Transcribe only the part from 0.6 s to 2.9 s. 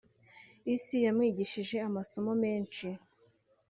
Isi yamwigishije amasomo menshi